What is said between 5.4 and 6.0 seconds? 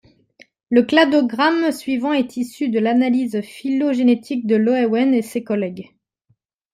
collègues.